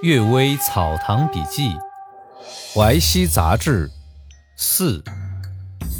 [0.02, 1.68] 《岳微草堂笔记》
[2.74, 3.90] 淮西杂志
[4.56, 5.04] 四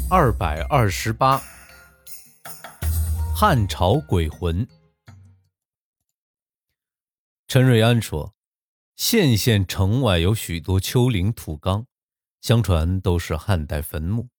[0.09, 1.39] 二百二十八，
[3.35, 4.67] 汉朝鬼魂。
[7.47, 8.33] 陈瑞安说，
[8.95, 11.85] 县县城外有许多丘陵土岗，
[12.41, 14.29] 相传都是汉代坟墓。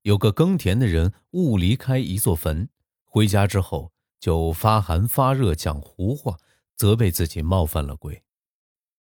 [0.00, 2.70] 有个耕田的人误离开一座坟，
[3.04, 6.38] 回家之后就发寒发热，讲胡话，
[6.74, 8.22] 责备自己冒犯了鬼。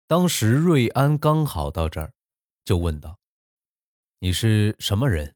[0.07, 2.13] 当时瑞安刚好到这儿，
[2.63, 3.19] 就问道
[4.19, 5.35] ：“你是什么人？”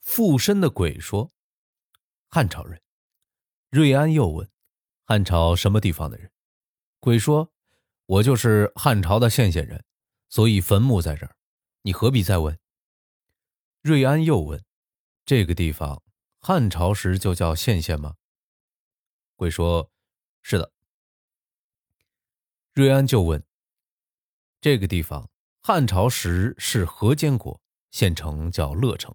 [0.00, 1.32] 附身的鬼说
[2.30, 2.80] ：“汉朝人。”
[3.70, 4.48] 瑞安又问
[5.04, 6.30] ：“汉朝什么地方的人？”
[7.00, 7.52] 鬼说
[8.06, 9.84] ：“我就是汉朝的县县人，
[10.28, 11.34] 所以坟墓在这儿，
[11.82, 12.56] 你何必再问？”
[13.82, 14.64] 瑞安又问
[15.26, 16.04] ：“这个地方
[16.38, 18.14] 汉朝时就叫县县吗？”
[19.34, 19.90] 鬼说
[20.40, 20.72] ：“是的。”
[22.74, 23.44] 瑞安就问。
[24.62, 25.28] 这个地方
[25.60, 27.60] 汉朝时是河间国，
[27.90, 29.12] 县城叫乐城，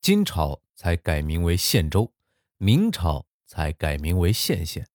[0.00, 2.14] 金朝才改名为县州，
[2.56, 4.88] 明朝才改名为县县，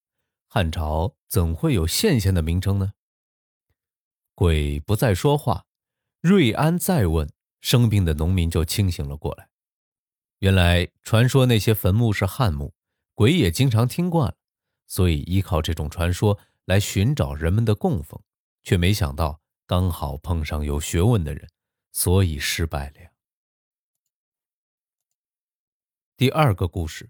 [0.48, 2.94] 汉朝怎会有县县的名称呢？
[4.34, 5.68] 鬼不再说话，
[6.20, 9.50] 瑞安再问，生病的农民就清醒了过来。
[10.40, 12.74] 原来传说那些坟墓是汉墓，
[13.14, 14.38] 鬼也经常听惯了，
[14.88, 18.20] 所以依靠这种传说来寻找人们的供奉，
[18.64, 19.42] 却没想到。
[19.68, 21.50] 刚好碰上有学问的人，
[21.92, 23.12] 所以失败了。
[26.16, 27.10] 第二个故事，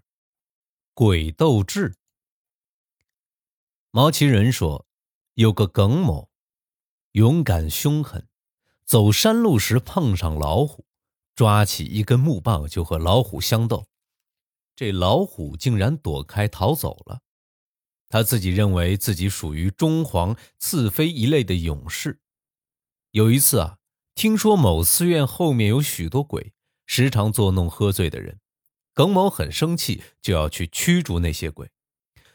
[0.94, 1.96] 鬼斗智。
[3.90, 4.86] 毛奇人说，
[5.34, 6.30] 有个耿某，
[7.12, 8.26] 勇敢凶狠，
[8.86, 10.86] 走山路时碰上老虎，
[11.34, 13.86] 抓起一根木棒就和老虎相斗，
[14.74, 17.20] 这老虎竟然躲开逃走了。
[18.08, 22.22] 他自己认为自己属于中皇赐妃一类的勇士。
[23.16, 23.78] 有一次啊，
[24.14, 26.52] 听说某寺院后面有许多鬼，
[26.84, 28.40] 时常作弄喝醉的人。
[28.92, 31.70] 耿某很生气，就要去驱逐那些鬼。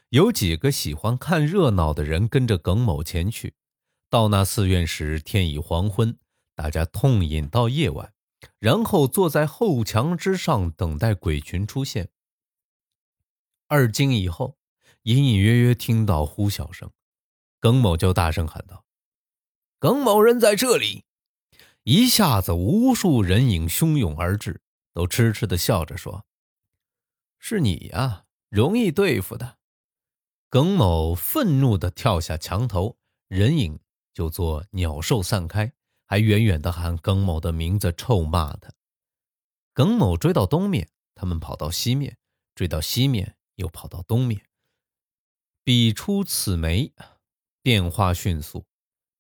[0.10, 3.54] 有几个喜欢看热闹的人跟着耿某前去。
[4.10, 6.18] 到那寺院时，天已黄昏，
[6.56, 8.12] 大家痛饮到夜晚，
[8.58, 12.10] 然后坐在后墙之上等待鬼群出现。
[13.68, 14.58] 二更以后，
[15.04, 16.90] 隐隐约约听到呼啸声，
[17.60, 18.84] 耿某就大声喊道。
[19.82, 21.06] 耿某人在这里，
[21.82, 24.62] 一下子无数人影汹涌而至，
[24.94, 26.24] 都痴痴的笑着说
[27.42, 29.58] ：“是你呀，容易对付的。”
[30.52, 32.96] 耿某愤怒的跳下墙头，
[33.28, 33.80] 人影
[34.14, 35.74] 就做鸟兽散开，
[36.06, 38.72] 还远远的喊耿某的名字，臭骂他。
[39.74, 42.20] 耿某追到东面，他们跑到西面，
[42.54, 44.46] 追到西面，又跑到东面。
[45.64, 46.94] 笔出此眉，
[47.64, 48.68] 变化迅速。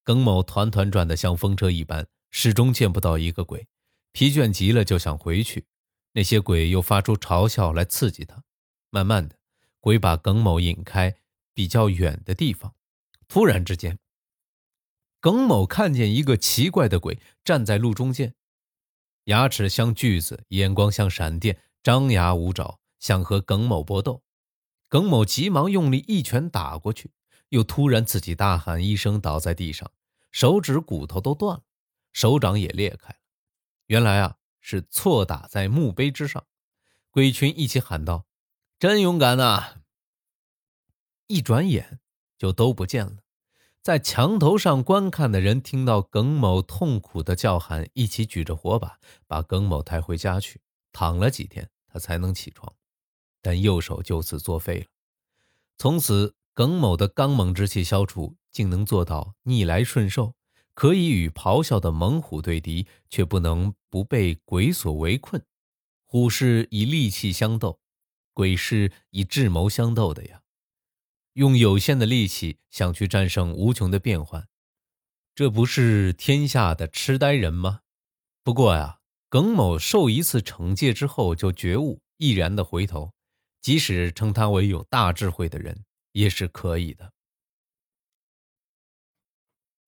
[0.04, 3.68] 耿某团团转的像风车一般，始终见不到一个鬼，
[4.12, 5.66] 疲倦极了就想回去。
[6.14, 8.44] 那些鬼又发出嘲笑来刺激他。
[8.90, 9.38] 慢慢的，
[9.80, 11.16] 鬼把耿某引开
[11.54, 12.74] 比较远的地方。
[13.28, 13.98] 突然之间，
[15.20, 18.34] 耿某看见一个奇怪的鬼站在路中间，
[19.26, 24.24] 牙齿像锯子，眼光像闪电，张牙舞爪，想和耿某搏斗。
[24.90, 27.12] 耿某急忙用力一拳打过去。
[27.52, 29.92] 又突然自己大喊一声，倒在地上，
[30.32, 31.64] 手指骨头都断了，
[32.14, 33.20] 手掌也裂开了。
[33.88, 36.48] 原来啊，是错打在墓碑之上。
[37.10, 38.26] 鬼群一起喊道
[38.80, 39.82] ：“真勇敢呐！”
[41.28, 42.00] 一转眼
[42.38, 43.18] 就都不见了。
[43.82, 48.98] 在墙头上观看的人听到耿某痛苦的叫喊，一起举着火把
[49.28, 50.62] 把耿某抬回家去，
[50.94, 52.74] 躺了几天，他才能起床，
[53.42, 54.86] 但右手就此作废了。
[55.78, 56.34] 从此。
[56.54, 60.36] 耿某的刚猛之气消除，竟能做到逆来顺受，
[60.74, 65.44] 可以与咆哮的猛虎对敌，却不能不被鬼所围困。
[66.06, 67.80] 虎是以力气相斗，
[68.34, 70.42] 鬼是以智谋相斗的呀。
[71.34, 74.50] 用有限的力气想去战胜无穷的变幻，
[75.34, 77.80] 这不是天下的痴呆人吗？
[78.44, 79.00] 不过呀，
[79.30, 83.14] 耿某受一次惩戒之后就觉悟，毅然的回头，
[83.62, 85.86] 即使称他为有大智慧的人。
[86.12, 87.14] 也是可以的。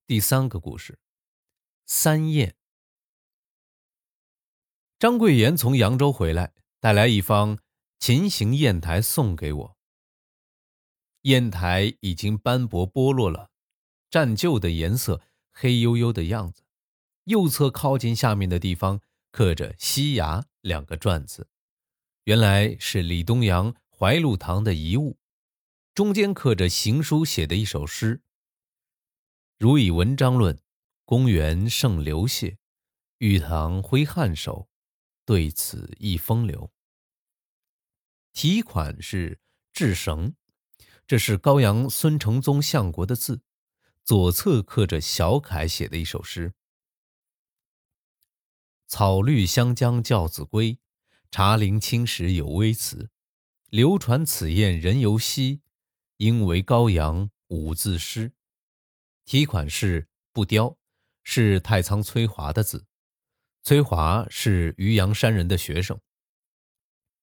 [0.05, 0.99] 第三个故事，
[1.85, 2.55] 三宴。
[4.99, 7.59] 张桂岩从扬州回来，带来一方
[7.99, 9.77] 琴形砚台送给我。
[11.21, 13.49] 砚台已经斑驳剥落了，
[14.09, 15.21] 占旧的颜色，
[15.51, 16.63] 黑黝黝的样子。
[17.23, 18.99] 右侧靠近下面的地方
[19.31, 21.47] 刻着“西崖”两个篆字，
[22.25, 25.17] 原来是李东阳怀路堂的遗物。
[25.93, 28.23] 中间刻着行书写的一首诗
[29.59, 30.59] ：“如以文章论，
[31.05, 32.57] 公元圣刘谢，
[33.19, 34.67] 玉堂挥汗手，
[35.23, 36.71] 对此一风流。
[38.31, 39.39] 题款是
[39.71, 40.35] 至绳，
[41.05, 43.43] 这是高阳孙承宗相国的字，
[44.03, 46.55] 左侧刻着小楷写的一首诗：
[48.87, 50.79] 草绿湘江教子归，
[51.29, 53.11] 茶陵青石有微词。
[53.69, 55.62] 流传此宴人犹稀，
[56.17, 58.31] 应为高阳五字诗。
[59.25, 60.77] 题款是不雕，
[61.23, 62.85] 是太仓崔华的字。
[63.61, 65.99] 崔华是渔阳山人的学生。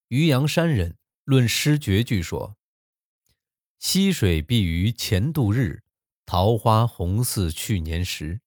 [0.09, 2.57] 渔阳山人论诗绝句说
[3.79, 5.83] ：“溪水碧于前度日，
[6.25, 8.41] 桃花红似去年时。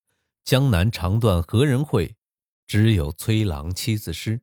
[0.44, 2.16] 江南长断何人会？
[2.66, 4.42] 只有崔郎七字诗。”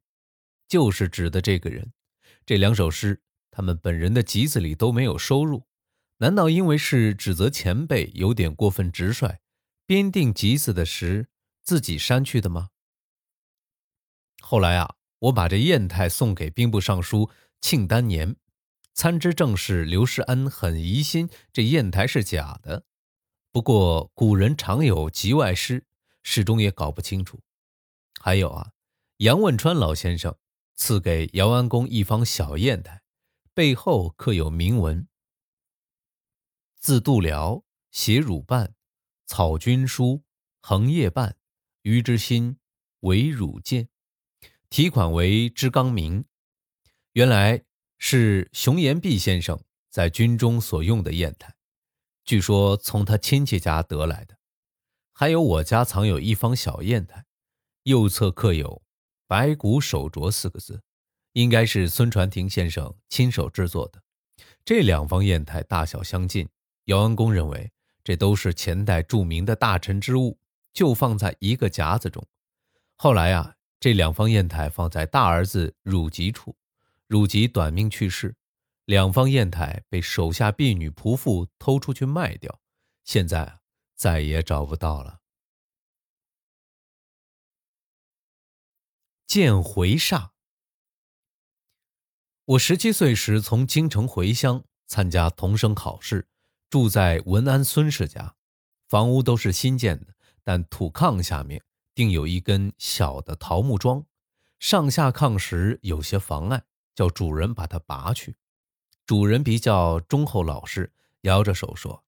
[0.68, 1.92] 就是指的这个人。
[2.46, 3.20] 这两首诗，
[3.50, 5.66] 他们本人的集子里都没有收入。
[6.22, 9.38] 难道因为是指责前辈有点过分直率，
[9.86, 11.28] 编定集子的时
[11.62, 12.68] 自己删去的吗？
[14.42, 17.30] 后来啊，我把这砚台送给兵部尚书
[17.62, 18.36] 庆丹年，
[18.92, 22.84] 参知政事刘世安很疑心这砚台是假的。
[23.50, 25.86] 不过古人常有集外诗，
[26.22, 27.40] 始终也搞不清楚。
[28.20, 28.72] 还有啊，
[29.16, 30.36] 杨问川老先生
[30.74, 33.00] 赐给姚安公一方小砚台，
[33.54, 35.06] 背后刻有铭文。
[36.80, 38.74] 字度辽，携汝伴，
[39.26, 40.24] 草君书，
[40.62, 41.36] 横夜半，
[41.82, 42.56] 余之心，
[43.00, 43.90] 为汝见。
[44.70, 46.24] 题款为之刚明，
[47.12, 47.64] 原来
[47.98, 51.54] 是熊延弼先生在军中所用的砚台，
[52.24, 54.38] 据说从他亲戚家得来的。
[55.12, 57.26] 还有我家藏有一方小砚台，
[57.82, 58.80] 右侧刻有
[59.28, 60.82] “白骨手镯”四个字，
[61.34, 64.02] 应该是孙传庭先生亲手制作的。
[64.64, 66.48] 这两方砚台大小相近。
[66.90, 67.72] 姚安公认为，
[68.02, 70.40] 这都是前代著名的大臣之物，
[70.72, 72.26] 就放在一个夹子中。
[72.96, 76.56] 后来啊，这两方砚台放在大儿子汝吉处，
[77.06, 78.34] 汝吉短命去世，
[78.86, 82.60] 两方砚台被手下婢女仆妇偷出去卖掉，
[83.04, 83.60] 现在，
[83.94, 85.20] 再也找不到了。
[89.28, 90.30] 见回煞。
[92.46, 96.26] 我十七岁时从京城回乡参加童生考试。
[96.70, 98.36] 住在文安孙氏家，
[98.86, 100.14] 房屋都是新建的，
[100.44, 101.60] 但土炕下面
[101.96, 104.06] 定有一根小的桃木桩，
[104.60, 106.62] 上下炕时有些妨碍，
[106.94, 108.36] 叫主人把它拔去。
[109.04, 112.04] 主人比较忠厚老实，摇着手说：“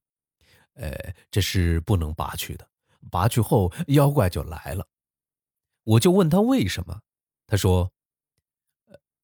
[0.74, 2.68] 呃，这是不能拔去的，
[3.10, 4.86] 拔去后妖怪就来了。”
[5.82, 7.00] 我就问他为什么，
[7.48, 7.90] 他说：“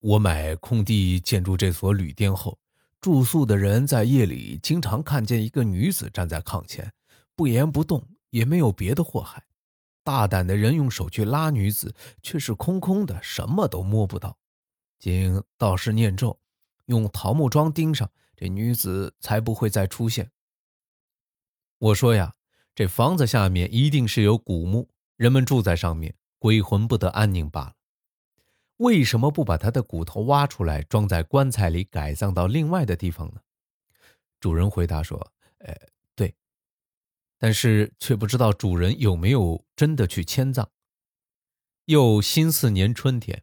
[0.00, 2.58] 我买空地建筑这所旅店后。”
[3.00, 6.92] 住宿的人在夜里经常看见一个女子站在炕前，
[7.36, 9.44] 不言不动，也没有别的祸害。
[10.02, 14.36] 大胆的人用手去拉女子，却是空空的，什么都摸不到。
[14.98, 16.40] 经道士念咒，
[16.86, 20.30] 用桃木桩钉上，这女子才不会再出现。
[21.78, 22.34] 我说呀，
[22.74, 27.74] 这房子下面一定是有古墓，人们住在上面，鬼魂不得安宁罢了。
[28.78, 33.40] 为什么不把他的骨头挖出来，装在棺材里，改葬到另外的地方呢？
[34.40, 35.74] 主人回答说：“呃，
[36.14, 36.34] 对，
[37.38, 40.70] 但是却不知道主人有没有真的去迁葬。”
[41.86, 43.42] 又辛巳年春天，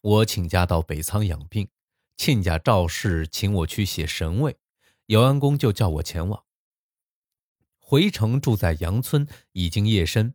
[0.00, 1.68] 我请假到北仓养病，
[2.16, 4.56] 亲家赵氏请我去写神位，
[5.06, 6.44] 姚安公就叫我前往。
[7.78, 10.34] 回城住在杨村，已经夜深，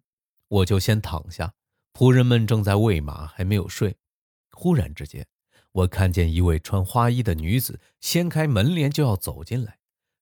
[0.50, 1.56] 我就先躺下，
[1.94, 3.98] 仆人们正在喂马，还没有睡。
[4.60, 5.26] 忽然之间，
[5.72, 9.80] 我看见一位穿花衣的女子掀开门帘就要走进来，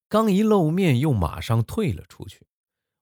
[0.08, 2.46] 刚一露面又马上退了出去。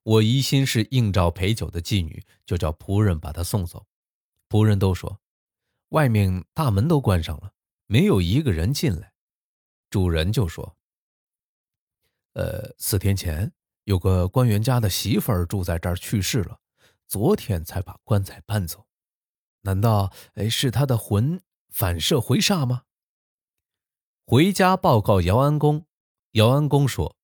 [0.03, 3.85] 我疑心是应召陪酒的妓女，就叫仆人把她送走。
[4.49, 5.21] 仆人都说，
[5.91, 7.53] 外面大门都关上了，
[7.85, 9.13] 没有一个人进来。
[9.91, 10.79] 主人就说
[12.33, 13.53] ：“呃，四天前
[13.85, 16.59] 有个官员家的媳妇儿住在这儿去世了，
[17.07, 18.85] 昨天才把棺材搬走。”
[19.67, 22.85] 难道哎是他的魂反射回煞吗？
[24.25, 25.85] 回家报告姚安公，
[26.33, 27.17] 姚安公说：“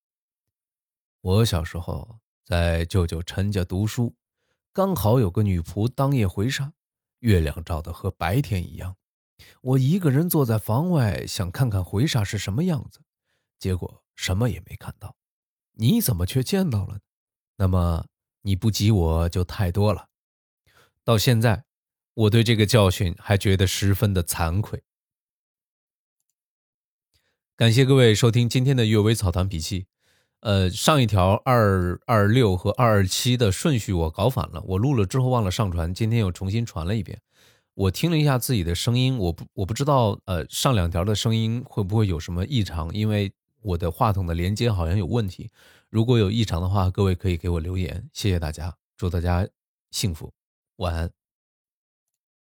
[1.23, 4.17] 我小时候在舅舅陈家读书，
[4.73, 6.73] 刚好有个女仆当夜回煞，
[7.21, 8.97] 月亮照得和白天一样。
[9.61, 13.01] 我一个人坐在房外，想看看回煞是什么样子，
[13.61, 15.15] 结果什么也没看到。
[15.75, 16.99] 你怎么却见到了？
[17.55, 18.05] 那么
[18.41, 20.09] 你不及我就太多了。
[21.05, 21.65] 到现在。”
[22.15, 24.83] 我对这个教训还觉得十分的惭愧。
[27.57, 29.81] 感谢各位收听今天的《阅微草堂笔记》，
[30.41, 37.21] 呃，上一条二二六和二二七的顺序我搞反了，我录了之后忘了上传，今天又重新传了一遍。
[37.75, 45.51] 我听了一下自己的声音，我不我不知道呃上两条的声音会不会有什么异常，因为我的话筒的连接好像有问题。
[45.89, 49.49] 如果有异常的话，各位可以给我留言，谢谢大家，祝大家
[49.91, 50.33] 幸福，
[50.77, 51.22] 晚安。